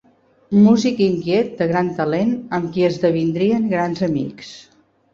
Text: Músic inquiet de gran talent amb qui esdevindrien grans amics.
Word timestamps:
Músic 0.67 1.03
inquiet 1.07 1.53
de 1.61 1.69
gran 1.73 1.93
talent 2.01 2.33
amb 2.61 2.69
qui 2.75 2.89
esdevindrien 2.91 3.73
grans 3.79 4.07
amics. 4.13 4.55